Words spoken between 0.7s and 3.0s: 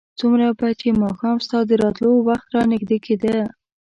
چې ماښام ستا د راتلو وخت رانږدې